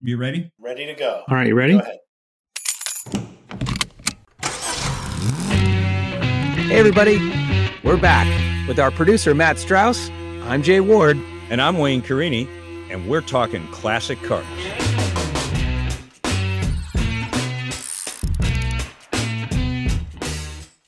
[0.00, 0.52] You ready?
[0.60, 1.24] Ready to go.
[1.26, 1.72] All right, you ready?
[1.72, 1.98] Go ahead.
[6.68, 7.18] Hey, everybody.
[7.82, 8.28] We're back
[8.68, 10.08] with our producer, Matt Strauss.
[10.44, 11.18] I'm Jay Ward.
[11.50, 12.46] And I'm Wayne Carini,
[12.90, 14.46] and we're talking classic cars.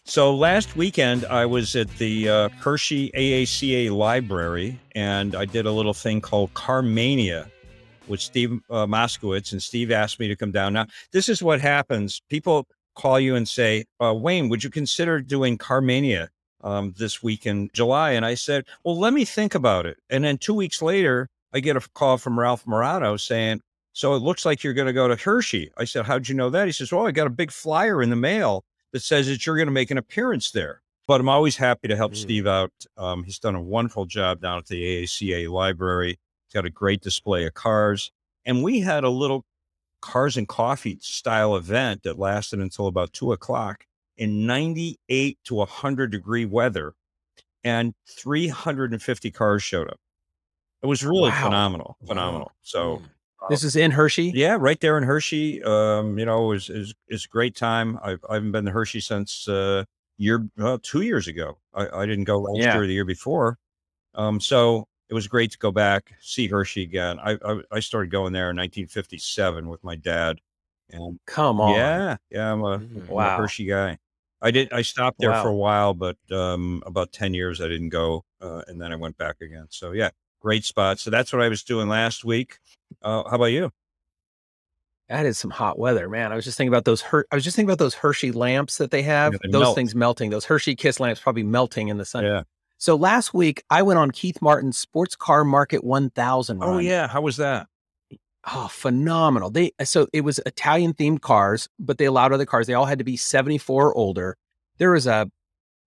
[0.05, 5.73] So last weekend, I was at the uh, Hershey AACA library, and I did a
[5.73, 7.51] little thing called Carmania
[8.11, 10.73] with Steve uh, Moskowitz, and Steve asked me to come down.
[10.75, 12.21] Now, this is what happens.
[12.29, 16.29] People call you and say, uh, Wayne, would you consider doing Carmania
[16.63, 18.11] um, this week in July?
[18.11, 19.96] And I said, well, let me think about it.
[20.11, 23.61] And then two weeks later, I get a call from Ralph Morado saying,
[23.93, 25.71] so it looks like you're going to go to Hershey.
[25.77, 26.67] I said, how'd you know that?
[26.67, 29.57] He says, well, I got a big flyer in the mail that says that you're
[29.57, 30.82] going to make an appearance there.
[31.09, 32.17] But I'm always happy to help Mm.
[32.17, 32.73] Steve out.
[32.97, 36.19] Um, he's done a wonderful job down at the AACA library.
[36.50, 38.11] He's got a great display of cars.
[38.45, 39.45] And we had a little
[40.03, 43.84] cars and coffee style event that lasted until about two o'clock
[44.17, 46.95] in 98 to 100 degree weather.
[47.62, 50.01] And 350 cars showed up.
[50.83, 51.45] It was really Wow.
[51.45, 52.53] phenomenal, phenomenal.
[52.62, 53.03] So,
[53.51, 54.33] This is in Hershey.
[54.34, 55.62] yeah, right there in Hershey.
[55.62, 57.98] Um, you know, is is a great time.
[58.03, 59.84] I've I haven't been to Hershey since uh
[60.17, 61.59] year uh, two years ago.
[61.75, 62.75] I, I didn't go last Yeah.
[62.75, 63.59] year or the year before.
[64.15, 67.19] Um, so it was great to go back see Hershey again.
[67.19, 70.41] I I, I started going there in 1957 with my dad,
[70.89, 71.75] and Come on.
[71.75, 73.98] yeah, yeah, I'm a, I'm a Hershey guy.
[74.41, 74.72] I did.
[74.72, 78.62] I stopped there for a while, but um, about ten years I didn't go, uh,
[78.69, 79.66] and then I went back again.
[79.69, 80.98] So yeah, great spot.
[80.98, 82.58] So that's what I was doing last week.
[83.03, 83.70] Uh, how about you?
[85.11, 86.31] That is some hot weather, man.
[86.33, 87.03] I was just thinking about those.
[87.03, 89.33] Her- I was just thinking about those Hershey lamps that they have.
[89.33, 89.75] Yeah, they those melt.
[89.75, 90.31] things melting.
[90.31, 92.25] Those Hershey Kiss lamps probably melting in the sun.
[92.25, 92.42] Yeah.
[92.81, 96.62] So last week I went on Keith Martin's Sports Car Market 1000.
[96.62, 97.67] Oh yeah, how was that?
[98.50, 99.50] Oh, phenomenal.
[99.50, 102.67] They so it was Italian themed cars, but they allowed other cars.
[102.67, 104.39] They all had to be 74 or older.
[104.78, 105.31] There was a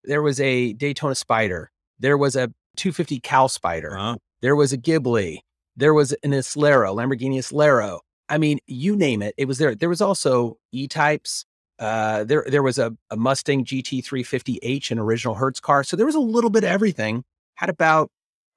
[0.03, 1.72] there was a Daytona Spider.
[1.97, 3.97] There was a 250 Cal Spider.
[3.97, 4.18] Uh-huh.
[4.41, 5.39] There was a Ghibli.
[5.75, 8.01] There was an Islero, Lamborghini Islero.
[8.29, 9.73] I mean, you name it, it was there.
[9.73, 11.45] There was also E-types.
[11.83, 15.83] Uh, there there was a, a Mustang GT350H, an original Hertz car.
[15.83, 17.23] So there was a little bit of everything.
[17.55, 18.09] Had about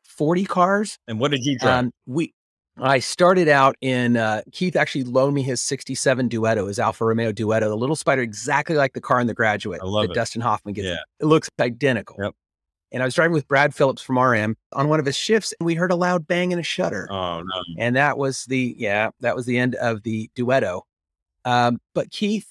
[0.05, 0.99] 40 cars.
[1.09, 1.87] And what did you drive?
[1.87, 2.33] Um, we,
[2.79, 7.33] I started out in uh, Keith actually loaned me his '67 Duetto, his Alfa Romeo
[7.33, 10.15] Duetto, the little spider, exactly like the car in The Graduate I love that it.
[10.15, 10.87] Dustin Hoffman gets.
[10.87, 10.99] Yeah.
[11.21, 12.17] It looks identical.
[12.21, 12.35] Yep.
[12.93, 15.67] And I was driving with Brad Phillips from RM on one of his shifts, and
[15.67, 17.63] we heard a loud bang and a shudder, oh no.
[17.79, 20.83] and that was the yeah, that was the end of the Duetto.
[21.45, 22.49] Um, but Keith,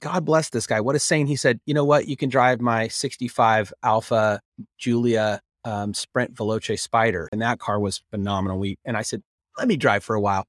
[0.00, 0.80] God bless this guy.
[0.80, 1.28] What a saint!
[1.28, 2.08] He said, "You know what?
[2.08, 4.40] You can drive my '65 Alfa
[4.78, 8.58] Giulia um, Sprint Veloce Spider, and that car was phenomenal.
[8.58, 9.22] We and I said,
[9.58, 10.46] let me drive for a while,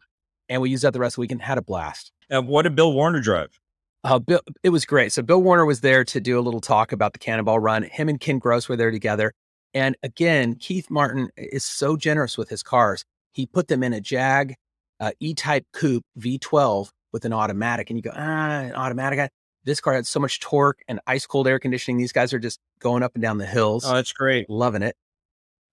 [0.49, 1.41] and we used that the rest of the weekend.
[1.41, 2.11] Had a blast.
[2.29, 3.59] And what did Bill Warner drive?
[4.03, 5.11] Uh, Bill, it was great.
[5.13, 7.83] So Bill Warner was there to do a little talk about the Cannonball Run.
[7.83, 9.33] Him and Ken Gross were there together.
[9.73, 13.03] And again, Keith Martin is so generous with his cars.
[13.31, 14.55] He put them in a Jag
[14.99, 19.31] uh, E-Type Coupe V12 with an automatic, and you go, ah, an automatic.
[19.63, 21.97] This car had so much torque and ice cold air conditioning.
[21.97, 24.49] These guys are just going up and down the hills Oh, that's great.
[24.49, 24.97] loving it.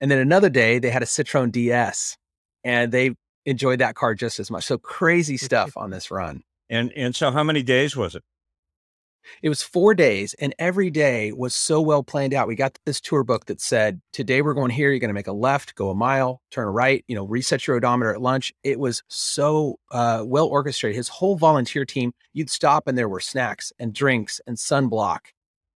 [0.01, 2.17] And then another day they had a Citroen DS
[2.63, 4.63] and they enjoyed that car just as much.
[4.65, 6.43] So crazy stuff on this run.
[6.71, 8.23] And and so how many days was it?
[9.43, 12.49] It was four days and every day was so well planned out.
[12.49, 14.91] We got this tour book that said, today we're going here.
[14.91, 17.67] You're going to make a left, go a mile, turn a right, you know, reset
[17.67, 18.53] your odometer at lunch.
[18.63, 20.97] It was so uh, well orchestrated.
[20.97, 25.19] His whole volunteer team, you'd stop and there were snacks and drinks and sunblock.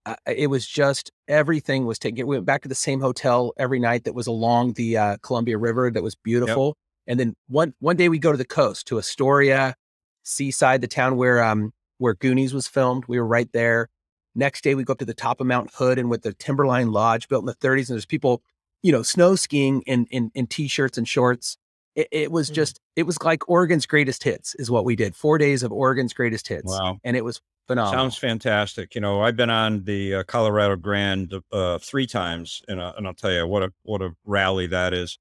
[0.05, 2.27] Uh, it was just everything was taken.
[2.27, 5.57] We went back to the same hotel every night that was along the uh, Columbia
[5.57, 6.77] River that was beautiful.
[7.07, 9.75] And then one one day we go to the coast to Astoria,
[10.23, 13.05] Seaside, the town where um where Goonies was filmed.
[13.07, 13.89] We were right there.
[14.35, 16.91] Next day we go up to the top of Mount Hood and with the Timberline
[16.91, 18.41] Lodge built in the 30s, and there's people,
[18.83, 21.57] you know, snow skiing in in, in t-shirts and shorts.
[21.95, 25.15] It, it was just it was like Oregon's greatest hits is what we did.
[25.15, 26.67] Four days of Oregon's greatest hits.
[26.67, 26.99] Wow.
[27.03, 28.03] And it was phenomenal.
[28.03, 28.95] Sounds fantastic.
[28.95, 33.07] You know, I've been on the uh, Colorado Grand uh, three times, and, uh, and
[33.07, 35.17] I'll tell you what a what a rally that is.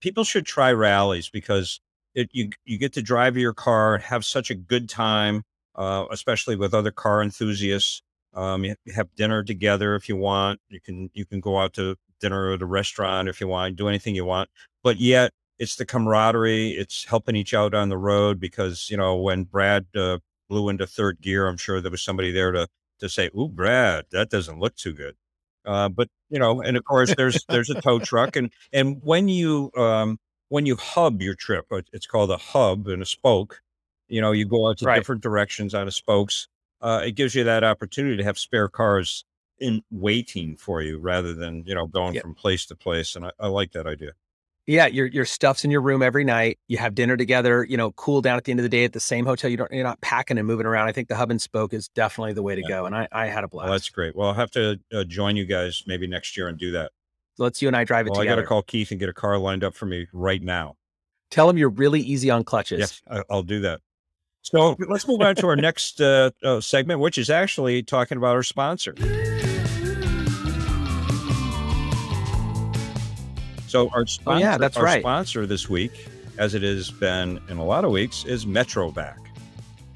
[0.00, 1.80] People should try rallies because
[2.14, 5.42] it, you you get to drive your car have such a good time,
[5.74, 8.02] uh, especially with other car enthusiasts.
[8.32, 10.60] Um, you have dinner together if you want.
[10.68, 13.76] You can you can go out to dinner at a restaurant if you want.
[13.76, 14.50] Do anything you want,
[14.82, 16.70] but yet it's the camaraderie.
[16.70, 20.18] It's helping each out on the road because you know when Brad uh,
[20.48, 22.68] blew into third gear, I'm sure there was somebody there to
[23.00, 25.16] to say, "Ooh, Brad, that doesn't look too good."
[25.64, 29.28] Uh, but you know, and of course, there's there's a tow truck, and and when
[29.28, 30.18] you um,
[30.48, 33.60] when you hub your trip, it's called a hub and a spoke.
[34.10, 34.96] You know, you go out to Right.
[34.96, 36.48] different directions out of spokes.
[36.80, 39.24] Uh, it gives you that opportunity to have spare cars
[39.58, 42.22] in waiting for you rather than you know going Yep.
[42.22, 43.14] from place to place.
[43.16, 44.12] And I, I like that idea.
[44.66, 46.58] Yeah, your your stuff's in your room every night.
[46.68, 47.64] You have dinner together.
[47.64, 49.50] You know, cool down at the end of the day at the same hotel.
[49.50, 50.88] You don't you're not packing and moving around.
[50.88, 52.68] I think the hub and spoke is definitely the way to Yeah.
[52.68, 52.86] go.
[52.86, 53.64] And I I had a blast.
[53.64, 54.14] Well, that's great.
[54.16, 56.92] Well, I'll have to uh, join you guys maybe next year and do that.
[57.38, 59.14] Let's you and I drive it Well, I got to call Keith and get a
[59.14, 60.76] car lined up for me right now.
[61.30, 62.80] Tell him you're really easy on clutches.
[62.80, 63.80] Yes, I, I'll do that.
[64.42, 68.34] So let's move on to our next uh, uh, segment, which is actually talking about
[68.36, 68.94] our sponsor.
[73.68, 75.00] So our sponsor, Oh, yeah, that's our right.
[75.02, 75.92] sponsor this week,
[76.38, 79.16] as it has been in a lot of weeks, is Metrovac.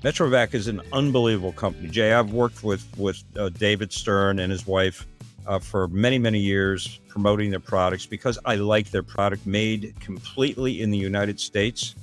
[0.03, 1.89] Metrovac is an unbelievable company.
[1.89, 5.07] Jay, I've worked with with uh, David Stern and his wife
[5.47, 10.83] uh, for many many years promoting their products because I like their product made completely
[10.83, 11.95] in the United States.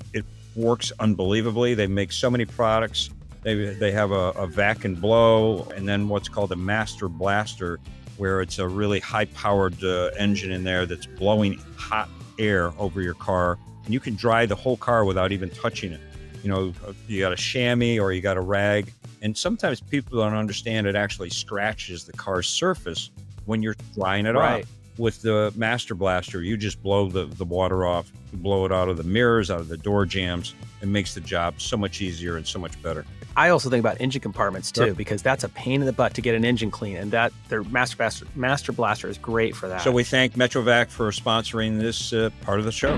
[0.56, 1.75] Works unbelievably.
[1.75, 3.09] They make so many products.
[3.44, 7.80] They they have a, a vac and blow, and then what's called a master blaster,
[8.18, 13.01] where it's a really high powered uh, engine in there that's blowing hot air over
[13.01, 16.01] your car, and you can dry the whole car without even touching it.
[16.44, 16.74] You know,
[17.07, 20.95] you got a chamois or you got a rag, and sometimes people don't understand it
[20.95, 23.09] actually scratches the car's surface
[23.45, 24.63] when you're drying it Right.
[24.63, 24.69] off.
[24.97, 28.89] With the Master Blaster, you just blow the, the water off, you blow it out
[28.89, 30.53] of the mirrors, out of the door jambs.
[30.81, 33.05] It makes the job so much easier and so much better.
[33.38, 34.93] I also think about engine compartments too, Sure.
[34.93, 36.97] because that's a pain in the butt to get an engine clean.
[36.97, 39.81] And that their master blaster, master blaster is great for that.
[39.81, 42.94] So we thank Metrovac for sponsoring this uh, part of the show.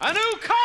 [0.00, 0.56] A new car!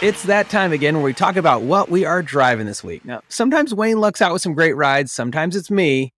[0.00, 3.04] It's that time again where we talk about what we are driving this week.
[3.04, 6.12] Now, sometimes Wayne lucks out with some great rides, sometimes it's me.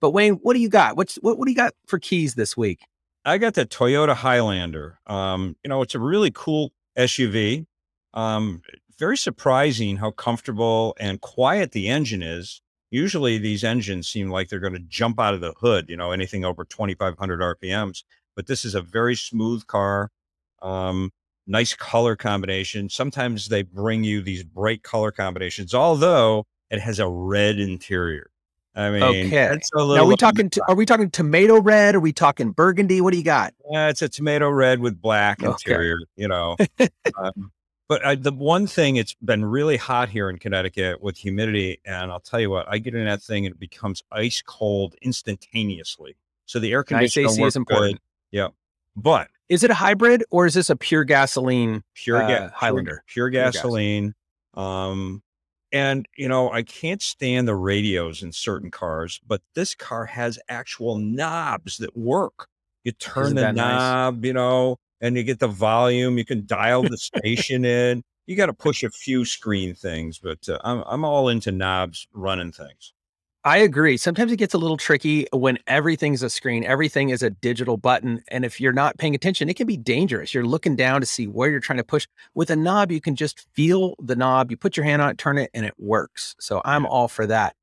[0.00, 0.96] But Wayne, what do you got?
[0.96, 2.80] What's what, what do you got for keys this week?
[3.24, 4.98] I got the Toyota Highlander.
[5.06, 7.66] Um, you know, it's a really cool SUV.
[8.14, 8.62] Um,
[8.98, 12.62] very surprising how comfortable and quiet the engine is.
[12.90, 15.88] Usually, these engines seem like they're going to jump out of the hood.
[15.88, 18.02] You know, anything over 2,500 RPMs.
[18.34, 20.10] But this is a very smooth car.
[20.62, 21.10] Um,
[21.46, 22.88] nice color combination.
[22.88, 28.30] Sometimes they bring you these bright color combinations, although it has a red interior.
[28.74, 29.44] I mean, Okay.
[29.54, 31.94] it's a Now, are we talking to, are we talking tomato red?
[31.96, 33.00] Are we talking burgundy?
[33.00, 33.52] What do you got?
[33.70, 35.50] Yeah, it's a tomato red with black Okay.
[35.50, 36.56] interior, you know.
[37.18, 37.50] um,
[37.88, 41.80] but I, the one thing, it's been really hot here in Connecticut with humidity.
[41.84, 44.94] And I'll tell you what, I get in that thing and it becomes ice cold
[45.02, 46.16] instantaneously.
[46.46, 47.94] So the air Nice conditioner AC is important.
[47.94, 48.00] good.
[48.30, 48.48] Yeah.
[48.94, 51.82] But Is it a hybrid or is this a pure gasoline?
[51.94, 53.02] pure, Uh, ga- Highlander.
[53.08, 53.54] pure, pure gas.
[53.56, 54.14] gasoline.
[54.54, 55.22] Um,
[55.72, 60.38] and you know, I can't stand the radios in certain cars, but this car has
[60.48, 62.48] actual knobs that work.
[62.84, 63.76] You turn Isn't the that nice?
[63.78, 66.18] knob, you know, and you get the volume.
[66.18, 68.02] You can dial the station in.
[68.26, 72.06] You got to push a few screen things, but uh, I'm I'm all into knobs
[72.12, 72.92] running things.
[73.42, 73.96] I agree.
[73.96, 78.22] Sometimes it gets a little tricky when everything's a screen, everything is a digital button.
[78.28, 80.34] And if you're not paying attention, it can be dangerous.
[80.34, 82.06] You're looking down to see where you're trying to push.
[82.34, 84.50] With a knob, you can just feel the knob.
[84.50, 86.36] You put your hand on it, turn it, and it works.
[86.38, 87.56] So I'm all for that.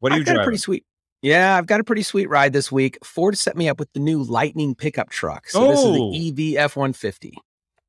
[0.00, 0.84] What do you I've got a pretty sweet.
[1.22, 2.98] Yeah, I've got a pretty sweet ride this week.
[3.04, 5.48] Ford set me up with the new Lightning pickup truck.
[5.48, 5.92] So this is Oh.
[6.12, 7.32] the EV F150.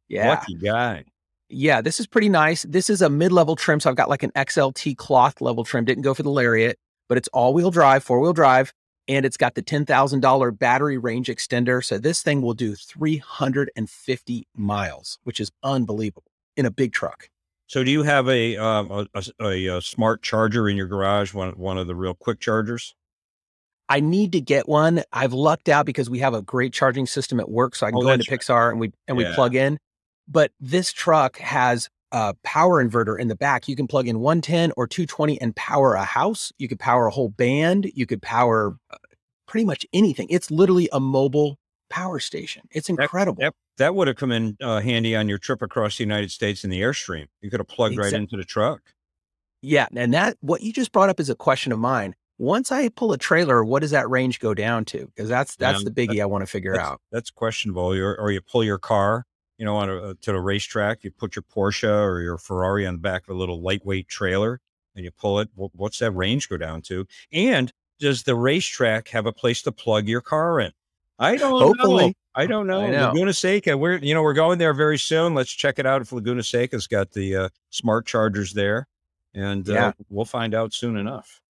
[0.08, 0.30] Yeah.
[0.30, 1.04] Lucky guy.
[1.50, 2.64] Yeah, this is pretty nice.
[2.64, 5.86] This is a mid-level trim, so I've got like an XLT cloth level trim.
[5.86, 8.74] Didn't go for the Lariat, but it's all-wheel drive, four-wheel drive,
[9.08, 11.84] and it's got the ten thousand dollar battery range extender.
[11.84, 16.72] So this thing will do three hundred and fifty miles, which is unbelievable in a
[16.72, 17.30] big truck.
[17.68, 21.34] So do you have a um, a, a, a, uh, smart charger in your garage?
[21.34, 22.96] One one of the real quick chargers?
[23.88, 25.04] I need to get one.
[25.14, 28.00] I've lucked out because we have a great charging system at work, so I can
[28.00, 29.78] Oh, go into Pixar and we and we plug in.
[30.28, 33.68] But this truck has a power inverter in the back.
[33.68, 36.54] You can plug in 110 or 220 and power a house.
[36.58, 37.92] You could power a whole band.
[37.94, 38.98] You could power uh,
[39.48, 40.28] pretty much anything.
[40.30, 42.64] It's literally a mobile power station.
[42.72, 43.42] It's incredible.
[43.42, 46.64] That, that would have come in uh, handy on your trip across the United States
[46.64, 47.26] in the Airstream.
[47.42, 48.82] You could have plugged right into the truck.
[49.62, 52.16] Yeah, and that what you just brought up is a question of mine.
[52.38, 55.06] Once I pull a trailer, what does that range go down to?
[55.08, 57.02] Because that's that's Yeah, the biggie I want to figure That's, out.
[57.12, 57.94] that's questionable.
[57.94, 59.26] Or, or you pull your car,
[59.58, 61.04] you know, on a, to the racetrack.
[61.04, 64.60] You put your Porsche or your Ferrari on the back of a little lightweight trailer,
[64.96, 65.50] and you pull it.
[65.56, 67.06] What's that range go down to?
[67.32, 70.72] And does the racetrack have a place to plug your car in?
[71.18, 71.68] I don't know.
[71.68, 72.16] Hopefully.
[72.36, 72.82] I don't know.
[72.82, 73.08] I know.
[73.08, 73.78] Laguna Seca.
[73.78, 75.34] We're you know we're going there very soon.
[75.34, 76.02] Let's check it out.
[76.02, 78.88] If Laguna Seca's got the uh, smart chargers there,
[79.34, 81.42] and uh, we'll find out soon enough.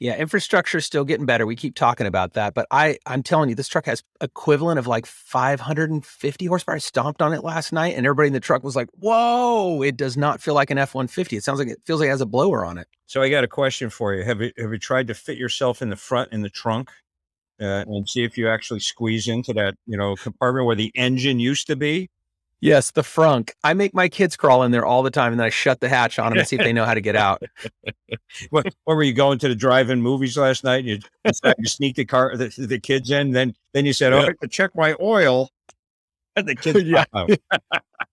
[0.00, 1.44] Yeah, infrastructure is still getting better.
[1.44, 4.86] We keep talking about that, but I I'm telling you, this truck has equivalent of
[4.86, 6.76] like 550 horsepower.
[6.76, 9.98] I stomped on it last night, and everybody in the truck was like, "Whoa!" It
[9.98, 11.36] does not feel like an F150.
[11.36, 12.88] It sounds like it feels like it has a blower on it.
[13.04, 14.24] So I got a question for you.
[14.24, 16.90] Have you have you tried to fit yourself in the front in the trunk
[17.60, 21.38] uh, and see if you actually squeeze into that you know compartment where the engine
[21.40, 22.08] used to be?
[22.60, 23.50] Yes, the frunk.
[23.64, 25.88] I make my kids crawl in there all the time, and then I shut the
[25.88, 27.42] hatch on them and see if they know how to get out.
[28.50, 30.84] what, what were you going to the drive-in movies last night?
[30.84, 33.30] You decided to sneak the car, the, the kids in.
[33.32, 35.48] Then, then you said, "Oh, I have to check my oil."
[36.36, 37.04] And the kids, Yeah.
[37.14, 37.30] out.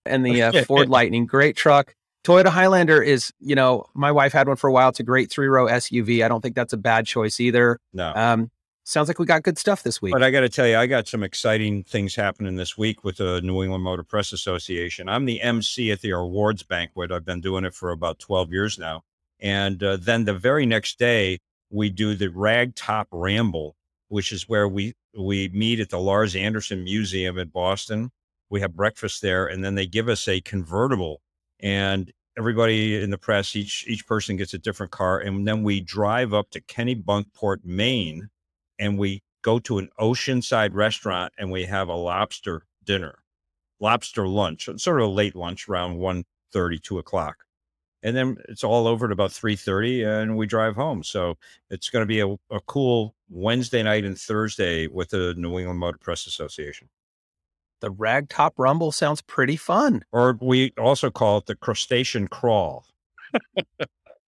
[0.06, 1.94] and the uh, Ford Lightning, great truck.
[2.24, 4.88] Toyota Highlander is, you know, my wife had one for a while.
[4.88, 6.24] It's a great three row SUV.
[6.24, 7.78] I don't think that's a bad choice either.
[7.92, 8.12] no.
[8.14, 8.50] Um,
[8.88, 10.12] sounds like we got good stuff this week.
[10.12, 13.18] But I got to tell you, I got some exciting things happening this week with
[13.18, 15.08] the New England Motor Press Association.
[15.08, 17.12] I'm the MC at the awards banquet.
[17.12, 19.02] I've been doing it for about 12 years now.
[19.40, 21.38] And uh, then the very next day,
[21.70, 23.76] we do the Ragtop Ramble,
[24.08, 28.10] which is where we we meet at the Larz Anderson Museum in Boston.
[28.50, 31.20] We have breakfast there, and then they give us a convertible,
[31.60, 35.80] and everybody in the press, each each person gets a different car, and then we
[35.80, 38.30] drive up to Kennebunkport, Maine,
[38.78, 43.20] and we go to an oceanside restaurant and we have a lobster dinner,
[43.80, 47.44] lobster lunch, uh, sort of a late lunch around 1 2 o'clock.
[48.02, 51.02] And then it's all over at about 3.30 and we drive home.
[51.02, 51.36] So
[51.70, 55.80] it's going to be a, a cool Wednesday night and Thursday with the New England
[55.80, 56.88] Motor Press Association.
[57.80, 60.04] the Ragtop Rumble sounds pretty fun.
[60.12, 62.86] Or we also call it the crustacean crawl.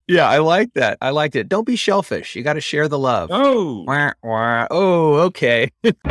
[0.10, 0.98] Yeah, I like that.
[1.02, 1.48] I liked it.
[1.48, 2.36] Don't be shellfish.
[2.36, 3.30] You got to share the love.
[3.32, 4.66] Oh, Wah, wah.
[4.72, 5.70] Oh, okay.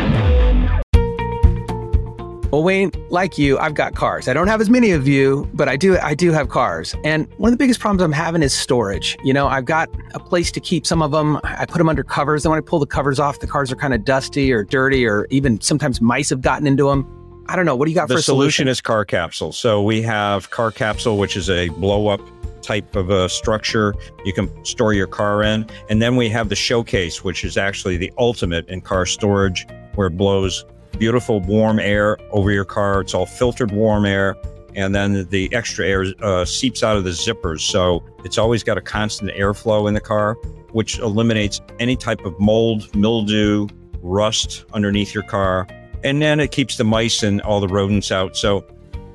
[2.53, 4.29] well, Wayne, like you, I've got cars.
[4.29, 5.99] I don't have as many of you, but I do.
[5.99, 9.17] I do have cars, and one of the biggest problems I'm having is storage.
[9.25, 11.41] You know, I've got a place to keep some of them.
[11.43, 13.77] I put them under covers, and when I pull the covers off, the cars are
[13.77, 17.05] kind of dusty or dirty, or even sometimes mice have gotten into them.
[17.49, 17.75] I don't know.
[17.75, 18.69] What do you got for the a solution solution?
[18.69, 19.51] is car capsule.
[19.53, 22.21] So we have car capsule, which is a blow up
[22.63, 25.67] type of a structure you can store your car in.
[25.89, 30.09] And then we have the showcase, which is actually the ultimate in car storage, where
[30.09, 30.65] it blows
[30.99, 33.01] beautiful warm air over your car.
[33.01, 34.37] It's all filtered warm air.
[34.75, 37.61] And then the extra air uh, seeps out of the zippers.
[37.61, 40.35] So it's always got a constant airflow in the car,
[40.73, 43.67] which eliminates any type of mold, mildew,
[44.01, 45.67] rust underneath your car
[46.05, 48.37] and then it keeps the mice and all the rodents out.
[48.37, 48.65] So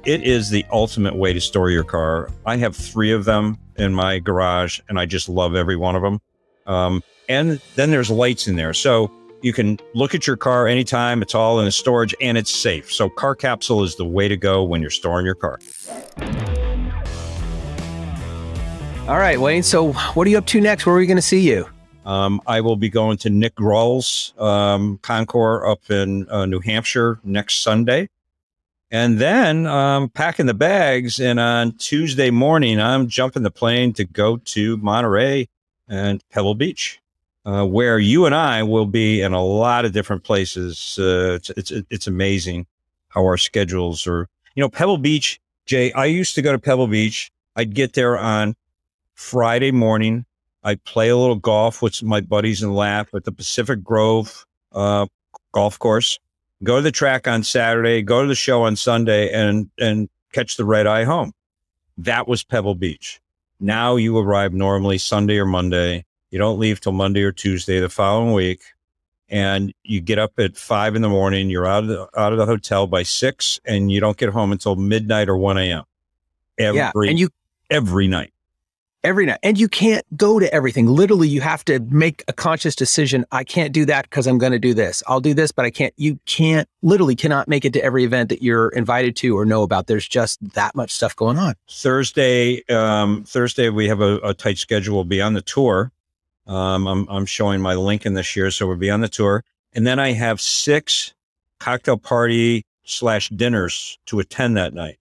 [0.05, 2.29] it is the ultimate way to store your car.
[2.45, 6.01] I have three of them in my garage, and I just love every one of
[6.01, 6.19] them.
[6.65, 11.21] Um, and then there's lights in there, so you can look at your car anytime.
[11.21, 12.91] It's all in a storage, and it's safe.
[12.91, 15.59] So car capsule is the way to go when you're storing your car.
[19.07, 19.63] All right, Wayne.
[19.63, 20.85] So, what are you up to next?
[20.85, 21.67] Where are we going to see you?
[22.05, 27.19] Um, I will be going to Nick Grohl's um, Concours up in uh, New Hampshire
[27.23, 28.09] next Sunday.
[28.93, 31.19] And then um, packing the bags.
[31.19, 35.49] And on Tuesday morning, I'm jumping the plane to go to Monterey
[35.89, 37.01] and Pebble Beach,
[37.43, 40.99] uh, where you and I will be in a lot of different places.
[40.99, 42.67] Uh, it's, it's, it's amazing
[43.07, 44.29] how our schedules are.
[44.53, 47.31] You know, Pebble Beach, Jay, I used to go to Pebble Beach.
[47.55, 48.55] I'd get there on
[49.15, 50.23] Friday morning.
[50.63, 55.07] I'd play a little golf with my buddies and laugh at the Pacific Grove uh,
[55.51, 56.19] golf course.
[56.63, 60.57] Go to the track on Saturday, go to the show on Sunday, and and catch
[60.57, 61.33] the red eye home.
[61.97, 63.19] That was Pebble Beach.
[63.59, 66.05] Now you arrive normally Sunday or Monday.
[66.31, 68.61] You don't leave till Monday or Tuesday the following week,
[69.29, 71.49] and you get up at five in the morning.
[71.49, 74.51] You're out of the out of the hotel by six, and you don't get home
[74.51, 75.83] until midnight or one a.m.
[76.57, 77.29] Every yeah, and you
[77.69, 78.32] every night.
[79.03, 80.87] Every night, and you can't go to everything.
[80.87, 83.25] Literally, you have to make a conscious decision.
[83.31, 85.03] I can't do that because I'm going to do this.
[85.07, 85.93] I'll do this, but I can't.
[85.97, 86.67] You can't.
[86.81, 89.87] Literally, cannot make it to every event that you're invited to or know about.
[89.87, 91.55] There's just that much stuff going on.
[91.69, 95.03] Thursday, um, Thursday we have a, a tight schedule.
[95.03, 95.91] Be on the tour.
[96.45, 99.43] Um, I'm, I'm showing my Lincoln this year, so we'll be on the tour.
[99.73, 101.13] And then I have six
[101.59, 104.99] cocktail party slash dinners to attend that night.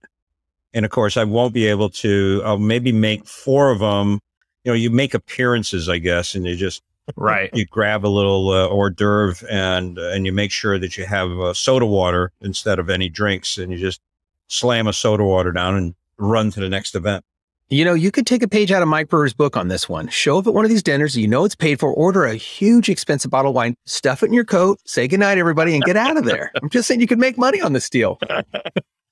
[0.74, 2.42] And of course, I won't be able to.
[2.44, 4.20] I'll maybe make four of them.
[4.64, 6.82] You know, you make appearances, I guess, and you just
[7.16, 7.50] Right.
[7.52, 11.04] you grab a little uh, hors d'oeuvre and uh, and you make sure that you
[11.04, 14.00] have uh, soda water instead of any drinks, and you just
[14.48, 17.24] slam a soda water down and run to the next event.
[17.68, 20.08] You know, you could take a page out of Mike Brewer's book on this one.
[20.08, 22.88] Show up at one of these dinners, you know it's paid for, order a huge
[22.90, 26.18] expensive bottle of wine, stuff it in your coat, say goodnight, everybody, and get out
[26.18, 26.52] of there.
[26.62, 28.20] I'm just saying you could make money on this deal.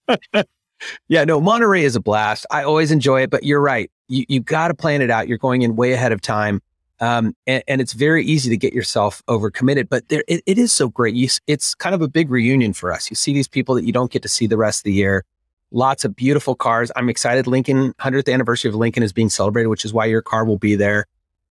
[1.08, 2.46] yeah, no, Monterey is a blast.
[2.50, 3.90] I always enjoy it, but you're right.
[4.08, 5.28] You you got to plan it out.
[5.28, 6.62] You're going in way ahead of time.
[7.00, 10.70] Um, and, and, it's very easy to get yourself overcommitted, but there, it, it is
[10.70, 11.14] so great.
[11.14, 13.08] You, it's kind of a big reunion for us.
[13.08, 15.25] You see these people that you don't get to see the rest of the year.
[15.70, 16.92] Lots of beautiful cars.
[16.96, 17.46] I'm excited.
[17.46, 20.75] Lincoln 100th anniversary of Lincoln is being celebrated, which is why your car will be
[20.75, 21.06] there.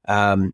[0.07, 0.53] Um,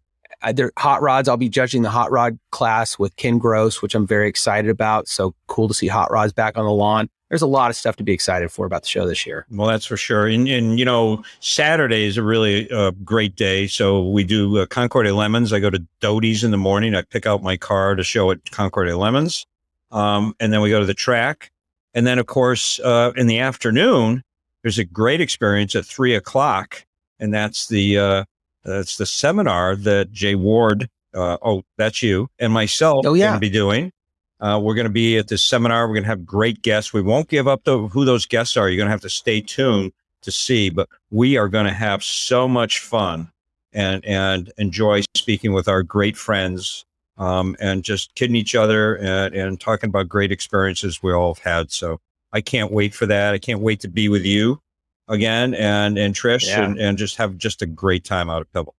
[0.54, 1.28] there hot rods.
[1.28, 5.08] I'll be judging the hot rod class with Ken Gross, which I'm very excited about.
[5.08, 7.10] So cool to see hot rods back on the lawn.
[7.30, 9.48] There's a lot of stuff to be excited for about the show this year.
[9.50, 10.28] Well, that's for sure.
[10.28, 13.66] And, and you know, Saturday is a really uh, great day.
[13.66, 15.52] So we do uh, Concours d'LeMons.
[15.52, 16.94] I go to Doty's in the morning.
[16.94, 19.46] I pick out my car to show at Concours d'LeMons.
[19.92, 21.52] Um, and then we go to the track.
[21.96, 24.22] And then, of course, uh, in the afternoon,
[24.62, 26.86] there's a great experience at three o'clock.
[27.20, 28.24] And that's the, uh,
[28.66, 33.28] that's the seminar that Jay Ward, uh, oh, that's you, and myself oh, yeah.
[33.28, 33.92] going to be doing.
[34.40, 35.88] Uh, we're going to be at this seminar.
[35.88, 36.92] We're going to have great guests.
[36.92, 38.68] We won't give up the, who those guests are.
[38.68, 39.94] You're going to have to stay tuned
[40.24, 43.32] to see, but we are going to have so much fun
[43.72, 46.86] and and enjoy speaking with our great friends
[47.18, 51.44] um, and just kidding each other and, and talking about great experiences we all have
[51.44, 51.72] had.
[51.72, 52.00] So
[52.34, 53.34] I can't wait for that.
[53.34, 54.60] I can't wait to be with you
[55.08, 56.64] again and and Trish yeah.
[56.64, 58.76] and, and just have just a great time out at Pebble.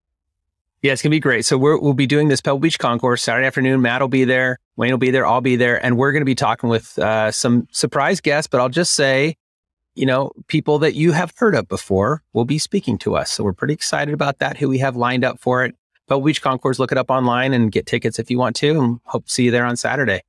[0.82, 1.44] Yeah, it's gonna be great.
[1.44, 3.82] So we will be doing this Pebble Beach Concours Saturday afternoon.
[3.82, 6.34] Matt will be there, Wayne will be there, I'll be there, and we're gonna be
[6.34, 8.48] talking with uh, some surprise guests.
[8.48, 9.36] But I'll just say,
[9.94, 13.30] you know, people that you have heard of before will be speaking to us.
[13.30, 14.56] So we're pretty excited about that.
[14.56, 15.74] Who we have lined up for it.
[16.08, 16.78] Pebble Beach Concours.
[16.78, 18.80] Look it up online and get tickets if you want to.
[18.80, 20.22] And hope to see you there on Saturday.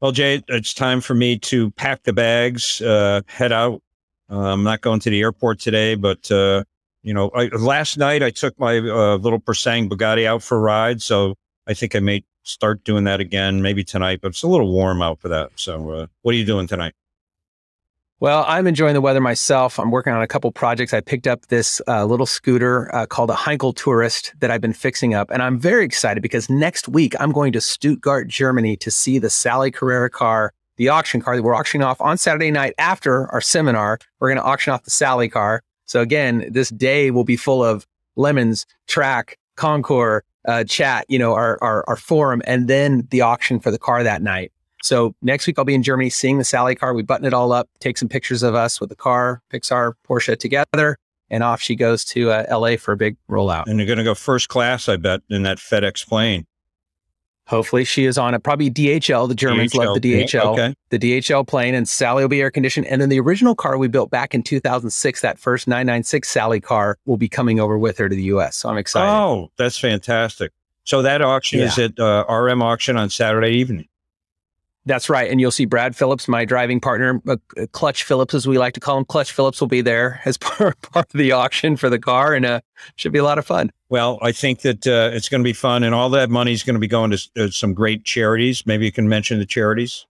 [0.00, 3.82] Well, Jay, it's time for me to pack the bags, uh, head out
[4.30, 6.64] uh, I'm not going to the airport today, but uh,
[7.02, 10.56] you know, I, last night I took my uh, little Pur Sang Bugatti out for
[10.56, 11.34] a ride, so
[11.66, 14.20] I think I may start doing that again, maybe tonight.
[14.22, 15.50] But it's a little warm out for that.
[15.56, 16.94] So, uh, what are you doing tonight?
[18.20, 19.78] Well, I'm enjoying the weather myself.
[19.78, 20.94] I'm working on a couple projects.
[20.94, 24.72] I picked up this uh, little scooter uh, called a Heinkel Tourist that I've been
[24.72, 25.30] fixing up.
[25.30, 29.28] And I'm very excited because next week I'm going to Stuttgart, Germany to see the
[29.28, 33.40] Sally Carrera car the auction car that we're auctioning off on Saturday night after our
[33.40, 33.98] seminar.
[34.20, 35.62] We're going to auction off the Sally car.
[35.86, 41.34] So again, this day will be full of lemons, track, Concours, uh, chat, you know,
[41.34, 44.52] our, our, our forum, and then the auction for the car that night.
[44.82, 46.92] So next week I'll be in Germany seeing the Sally car.
[46.92, 50.38] We button it all up, take some pictures of us with the car, Pixar, Porsche
[50.38, 50.98] together,
[51.30, 53.66] and off she goes to uh, LA for a big rollout.
[53.66, 56.46] And you're going to go first class, I bet, in that FedEx plane.
[57.46, 59.28] Hopefully, she is on a Probably DHL.
[59.28, 60.52] The Germans DHL, love the DHL.
[60.52, 60.74] Okay.
[60.90, 62.86] The DHL plane, and Sally will be air conditioned.
[62.86, 66.96] And then the original car we built back in 2006, that first 996 Sally car,
[67.04, 68.56] will be coming over with her to the U.S.
[68.56, 69.10] So I'm excited.
[69.10, 70.52] Oh, that's fantastic.
[70.84, 71.66] So that auction yeah.
[71.66, 73.88] is at uh, RM Auction on Saturday evening.
[74.86, 75.30] That's right.
[75.30, 77.36] And you'll see Brad Phillips, my driving partner, uh,
[77.72, 79.04] Clutch Phillips, as we like to call him.
[79.06, 82.44] Clutch Phillips will be there as part, part of the auction for the car and
[82.44, 82.60] uh,
[82.96, 83.70] should be a lot of fun.
[83.88, 86.62] Well, I think that uh, it's going to be fun and all that money is
[86.62, 88.66] going to be going to uh, some great charities.
[88.66, 90.06] Maybe you can mention the charities.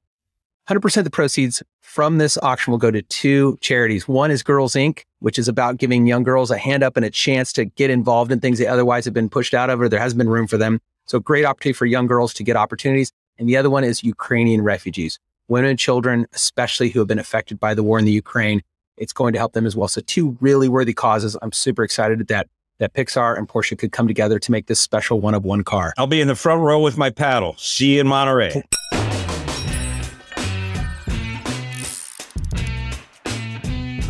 [0.68, 4.08] 100% of the proceeds from this auction will go to two charities.
[4.08, 7.10] One is Girls Inc., which is about giving young girls a hand up and a
[7.10, 10.00] chance to get involved in things they otherwise have been pushed out of or there
[10.00, 10.80] hasn't been room for them.
[11.04, 14.62] So great opportunity for young girls to get opportunities and the other one is Ukrainian
[14.62, 15.18] refugees,
[15.48, 18.62] women and children, especially who have been affected by the war in the Ukraine.
[18.96, 19.88] It's going to help them as well.
[19.88, 21.36] So two really worthy causes.
[21.42, 25.20] I'm super excited that that Pixar and Porsche could come together to make this special
[25.20, 25.94] one of one car.
[25.96, 27.54] I'll be in the front row with my paddle.
[27.56, 28.64] See you in Monterey.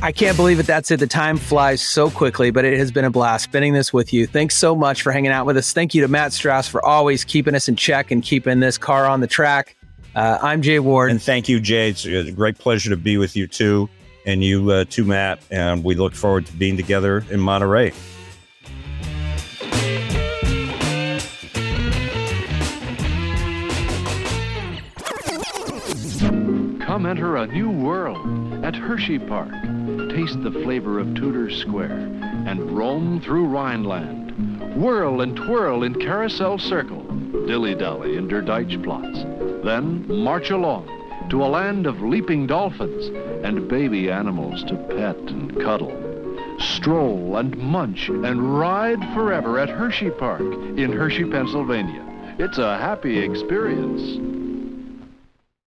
[0.05, 0.67] I can't believe it.
[0.67, 1.01] That's it.
[1.01, 4.27] The time flies so quickly, but it has been a blast spending this with you.
[4.27, 5.73] Thanks so much for hanging out with us.
[5.73, 9.07] Thank you to Matt Strauss for always keeping us in check and keeping this car
[9.07, 9.77] on the track.
[10.15, 11.11] Uh, I'm Jay Ward.
[11.11, 11.89] And thank you, Jay.
[11.89, 13.89] It's a great pleasure to be with you too,
[14.27, 15.41] and you uh, too, Matt.
[15.51, 17.95] And we look forward to being together in Monterey.
[27.05, 29.53] Come enter a new world at Hershey Park
[30.09, 32.09] taste the flavor of Tudor Square,
[32.47, 34.75] and roam through Rhineland.
[34.75, 37.03] Whirl and twirl in Carousel Circle,
[37.47, 39.63] dilly-dally in Der Deutschplatz.
[39.63, 40.89] Then march along
[41.29, 43.11] to a land of leaping dolphins
[43.45, 45.93] and baby animals to pet and cuddle.
[46.59, 52.03] Stroll and munch and ride forever at Hershey Park in Hershey, Pennsylvania.
[52.39, 54.34] It's a happy experience.